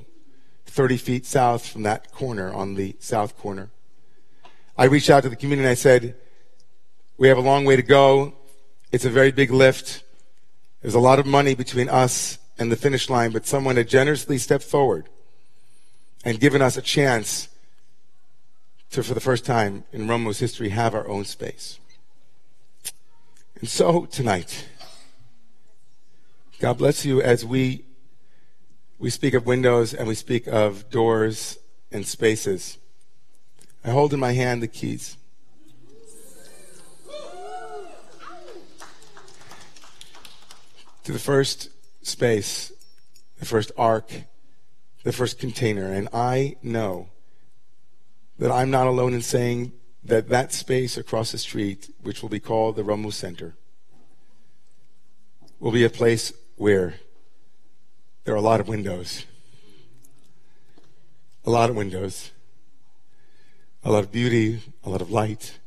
30 0.67 0.95
feet 0.95 1.25
south 1.25 1.67
from 1.67 1.83
that 1.83 2.13
corner 2.13 2.53
on 2.53 2.75
the 2.75 2.95
south 3.00 3.38
corner. 3.38 3.72
I 4.77 4.86
reached 4.86 5.10
out 5.10 5.24
to 5.24 5.29
the 5.29 5.36
community 5.36 5.65
and 5.65 5.72
I 5.72 5.75
said, 5.75 6.15
we 7.17 7.27
have 7.27 7.38
a 7.38 7.41
long 7.41 7.65
way 7.65 7.75
to 7.75 7.83
go. 7.83 8.36
It's 8.93 9.03
a 9.03 9.10
very 9.10 9.33
big 9.33 9.51
lift. 9.51 10.03
There's 10.84 10.96
a 10.96 11.00
lot 11.00 11.18
of 11.18 11.25
money 11.25 11.56
between 11.56 11.88
us 11.88 12.38
and 12.60 12.70
the 12.70 12.75
finish 12.75 13.10
line, 13.10 13.32
but 13.32 13.48
someone 13.48 13.78
had 13.78 13.88
generously 13.88 14.38
stepped 14.38 14.66
forward 14.66 15.08
and 16.25 16.42
given 16.42 16.62
us 16.62 16.75
a 16.75 16.82
chance 16.82 17.48
to, 18.92 19.02
for 19.02 19.13
the 19.13 19.22
first 19.22 19.46
time 19.46 19.86
in 19.94 20.10
Romemu's 20.10 20.40
history, 20.40 20.70
have 20.70 20.94
our 20.94 21.08
own 21.08 21.24
space. 21.24 21.80
And 23.62 23.70
so 23.70 24.06
tonight, 24.06 24.68
God 26.60 26.80
bless 26.80 27.06
you 27.06 27.22
as 27.22 27.46
we 27.46 27.86
we 29.00 29.10
speak 29.10 29.34
of 29.34 29.46
windows 29.46 29.94
and 29.94 30.06
we 30.08 30.16
speak 30.16 30.48
of 30.48 30.90
doors 30.90 31.58
and 31.94 32.06
spaces. 32.06 32.78
I 33.86 33.92
hold 33.92 34.13
in 34.13 34.20
my 34.20 34.34
hand 34.34 34.62
the 34.62 34.68
keys. 34.68 35.16
To 41.03 41.12
the 41.12 41.19
first 41.19 41.69
space, 42.01 42.72
the 43.39 43.45
first 43.45 43.72
ark, 43.77 44.12
the 45.03 45.12
first 45.12 45.39
container. 45.39 45.91
And 45.91 46.07
I 46.13 46.55
know 46.63 47.10
that 48.39 48.51
I'm 48.51 48.72
not 48.72 48.88
alone 48.88 49.13
in 49.13 49.22
saying 49.22 49.74
that 50.03 50.29
that 50.29 50.51
space 50.51 50.98
across 50.98 51.31
the 51.31 51.38
street, 51.38 51.93
which 52.01 52.22
will 52.22 52.29
be 52.29 52.39
called 52.39 52.75
the 52.75 52.83
Romemu 52.83 53.12
Center, 53.12 53.55
will 55.60 55.72
be 55.72 55.83
a 55.83 55.89
place 55.89 56.33
where 56.55 56.95
there 58.24 58.33
are 58.33 58.38
a 58.38 58.41
lot 58.41 58.60
of 58.60 58.67
windows. 58.67 59.25
A 61.45 61.50
lot 61.50 61.69
of 61.69 61.75
windows 61.75 62.31
a 63.86 63.91
lot 63.91 64.03
of 64.03 64.12
beauty, 64.12 64.62
a 64.83 64.89
lot 64.89 65.01
of 65.01 65.12
light, 65.12 65.60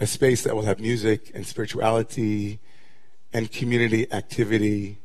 a 0.00 0.06
space 0.06 0.42
that 0.42 0.54
will 0.54 0.64
have 0.64 0.80
music 0.80 1.30
and 1.34 1.46
spirituality 1.46 2.58
and 3.32 3.50
community 3.50 4.10
activity. 4.12 4.98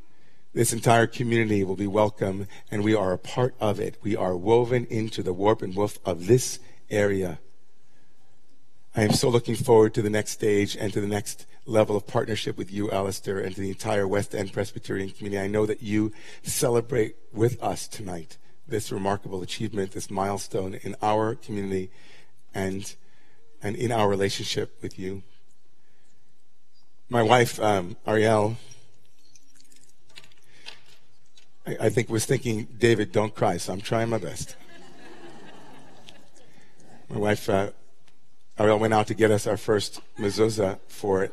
This 0.53 0.73
entire 0.73 1.07
community 1.07 1.63
will 1.63 1.75
be 1.75 1.87
welcome, 1.87 2.47
and 2.71 2.83
we 2.83 2.95
are 2.95 3.13
a 3.13 3.17
part 3.17 3.55
of 3.59 3.79
it. 3.79 3.97
We 4.01 4.15
are 4.15 4.35
woven 4.35 4.85
into 4.85 5.21
the 5.21 5.33
warp 5.33 5.61
and 5.61 5.75
woof 5.75 5.99
of 6.05 6.27
this 6.27 6.59
area. 6.89 7.39
I 8.95 9.03
am 9.03 9.13
so 9.13 9.29
looking 9.29 9.55
forward 9.55 9.93
to 9.93 10.01
the 10.01 10.09
next 10.09 10.31
stage 10.31 10.75
and 10.75 10.91
to 10.93 10.99
the 10.99 11.07
next 11.07 11.45
level 11.67 11.95
of 11.95 12.07
partnership 12.07 12.57
with 12.57 12.71
you, 12.71 12.89
Alistair, 12.89 13.39
and 13.39 13.53
to 13.53 13.61
the 13.61 13.69
entire 13.69 14.07
West 14.07 14.33
End 14.33 14.51
Presbyterian 14.51 15.11
community. 15.11 15.39
I 15.39 15.47
know 15.47 15.67
that 15.67 15.83
you 15.83 16.11
celebrate 16.41 17.15
with 17.31 17.61
us 17.61 17.87
tonight 17.87 18.37
this 18.67 18.91
remarkable 18.91 19.41
achievement, 19.43 19.91
this 19.91 20.09
milestone 20.09 20.73
in 20.75 20.95
our 21.01 21.35
community 21.35 21.91
and 22.53 22.95
and 23.61 23.75
in 23.75 23.91
our 23.91 24.07
relationship 24.07 24.77
with 24.81 24.99
you. 24.99 25.23
My 27.09 27.23
wife, 27.23 27.57
um, 27.61 27.95
Ariel, 28.05 28.57
I, 31.65 31.77
I 31.81 31.89
think 31.89 32.09
was 32.09 32.25
thinking, 32.25 32.67
David, 32.77 33.13
don't 33.13 33.33
cry. 33.33 33.55
So 33.55 33.71
I'm 33.71 33.79
trying 33.79 34.09
my 34.09 34.17
best. 34.17 34.57
My 37.09 37.17
wife, 37.17 37.49
uh, 37.49 37.69
Ariel, 38.59 38.79
went 38.79 38.93
out 38.93 39.07
to 39.07 39.13
get 39.13 39.31
us 39.31 39.47
our 39.47 39.55
first 39.55 40.01
mezuzah 40.19 40.79
for 40.89 41.29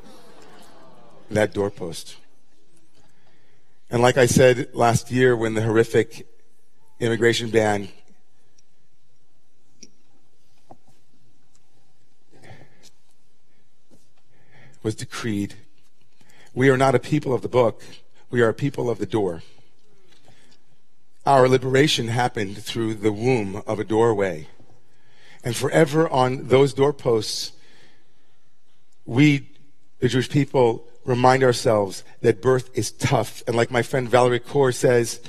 that 1.30 1.52
doorpost. 1.52 2.18
And 3.90 4.00
like 4.00 4.16
I 4.16 4.26
said 4.26 4.68
last 4.74 5.10
year, 5.10 5.36
when 5.36 5.54
the 5.54 5.62
horrific 5.62 6.28
immigration 7.00 7.50
ban 7.50 7.88
was 14.84 14.94
decreed. 14.94 15.54
We 16.54 16.68
are 16.68 16.76
not 16.76 16.94
a 16.94 17.00
people 17.00 17.34
of 17.34 17.42
the 17.42 17.48
book, 17.48 17.82
we 18.30 18.40
are 18.42 18.50
a 18.50 18.54
people 18.54 18.88
of 18.88 18.98
the 18.98 19.06
door. 19.06 19.42
Our 21.26 21.48
liberation 21.48 22.08
happened 22.08 22.58
through 22.58 22.94
the 22.94 23.12
womb 23.12 23.62
of 23.66 23.80
a 23.80 23.84
doorway. 23.84 24.48
And 25.42 25.56
forever 25.56 26.08
on 26.08 26.48
those 26.48 26.74
doorposts, 26.74 27.52
we, 29.06 29.48
the 30.00 30.08
Jewish 30.08 30.28
people, 30.28 30.86
remind 31.04 31.42
ourselves 31.42 32.04
that 32.20 32.42
birth 32.42 32.70
is 32.74 32.92
tough. 32.92 33.42
And 33.46 33.56
like 33.56 33.70
my 33.70 33.82
friend 33.82 34.08
Valerie 34.08 34.40
Kaur 34.40 34.74
says, 34.74 35.20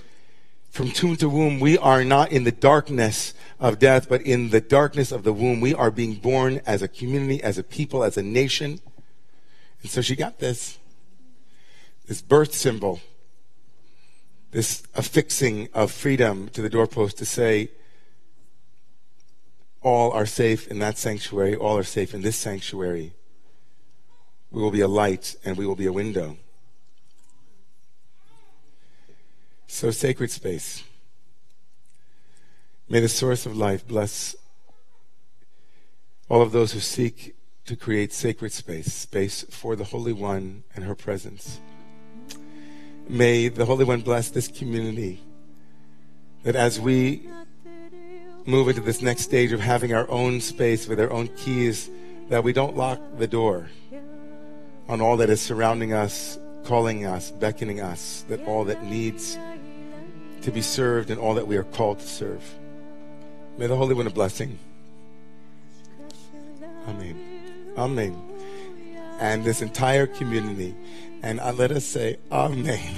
from 0.69 0.91
tomb 0.91 1.15
to 1.17 1.29
womb, 1.29 1.61
we 1.61 1.77
are 1.77 2.03
not 2.03 2.33
in 2.33 2.43
the 2.43 2.51
darkness 2.51 3.33
of 3.61 3.79
death, 3.79 4.09
but 4.09 4.21
in 4.21 4.49
the 4.49 4.59
darkness 4.59 5.13
of 5.13 5.23
the 5.23 5.31
womb. 5.31 5.61
We 5.61 5.73
are 5.73 5.91
being 5.91 6.15
born 6.15 6.59
as 6.65 6.81
a 6.81 6.89
community, 6.89 7.41
as 7.41 7.57
a 7.57 7.63
people, 7.63 8.03
as 8.03 8.17
a 8.17 8.23
nation. 8.23 8.81
And 9.85 9.91
so 9.91 10.01
she 10.01 10.15
got 10.15 10.39
this, 10.39 10.79
this 12.07 12.19
birth 12.19 12.55
symbol, 12.55 13.01
this 14.49 14.81
affixing 14.95 15.69
of 15.75 15.91
freedom 15.91 16.49
to 16.53 16.63
the 16.63 16.71
doorpost 16.71 17.19
to 17.19 17.25
say, 17.25 17.69
all 19.83 20.11
are 20.11 20.25
safe 20.25 20.67
in 20.69 20.79
that 20.79 20.97
sanctuary, 20.97 21.55
all 21.55 21.77
are 21.77 21.83
safe 21.83 22.15
in 22.15 22.23
this 22.23 22.35
sanctuary. 22.35 23.13
We 24.49 24.59
will 24.59 24.71
be 24.71 24.81
a 24.81 24.87
light 24.87 25.35
and 25.45 25.55
we 25.55 25.67
will 25.67 25.75
be 25.75 25.85
a 25.85 25.93
window. 25.93 26.37
So, 29.67 29.91
sacred 29.91 30.31
space. 30.31 30.81
May 32.89 33.01
the 33.01 33.07
source 33.07 33.45
of 33.45 33.55
life 33.55 33.87
bless 33.87 34.35
all 36.27 36.41
of 36.41 36.51
those 36.51 36.71
who 36.71 36.79
seek 36.79 37.34
to 37.65 37.75
create 37.75 38.13
sacred 38.13 38.51
space, 38.51 38.93
space 38.93 39.43
for 39.49 39.75
the 39.75 39.83
Holy 39.83 40.13
One 40.13 40.63
and 40.75 40.85
her 40.85 40.95
presence. 40.95 41.59
May 43.07 43.47
the 43.47 43.65
Holy 43.65 43.85
One 43.85 44.01
bless 44.01 44.29
this 44.29 44.47
community 44.47 45.21
that 46.43 46.55
as 46.55 46.79
we 46.79 47.27
move 48.45 48.69
into 48.69 48.81
this 48.81 49.01
next 49.01 49.23
stage 49.23 49.51
of 49.51 49.59
having 49.59 49.93
our 49.93 50.09
own 50.09 50.39
space 50.41 50.87
with 50.87 50.99
our 50.99 51.11
own 51.11 51.27
keys, 51.29 51.89
that 52.29 52.43
we 52.43 52.53
don't 52.53 52.77
lock 52.77 52.99
the 53.17 53.27
door 53.27 53.69
on 54.87 55.01
all 55.01 55.17
that 55.17 55.29
is 55.29 55.41
surrounding 55.41 55.93
us, 55.93 56.37
calling 56.63 57.05
us, 57.05 57.31
beckoning 57.31 57.81
us, 57.81 58.23
that 58.27 58.43
all 58.45 58.63
that 58.65 58.83
needs 58.83 59.37
to 60.41 60.51
be 60.51 60.61
served 60.61 61.09
and 61.09 61.19
all 61.19 61.33
that 61.33 61.47
we 61.47 61.57
are 61.57 61.63
called 61.63 61.99
to 61.99 62.07
serve. 62.07 62.43
May 63.57 63.65
the 63.65 63.75
Holy 63.75 63.95
One 63.95 64.05
a 64.05 64.11
blessing. 64.11 64.59
Amen. 66.87 67.34
Amen. 67.77 68.15
And 69.19 69.43
this 69.43 69.61
entire 69.61 70.07
community. 70.07 70.75
And 71.23 71.39
uh, 71.39 71.53
let 71.53 71.71
us 71.71 71.85
say, 71.85 72.17
Amen. 72.31 72.95